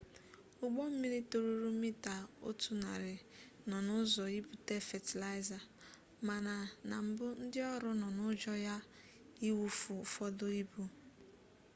[0.65, 2.15] ụgbọ mmiri toruru mita
[2.47, 3.15] otu narị
[3.69, 5.59] nọ n'ụzọ ibute fatịlaịza
[6.27, 6.53] mana
[6.89, 8.75] na mbụ ndị ọrụ nọ n'ụjọ ya
[9.47, 10.81] iwufu ụfọdụ ibu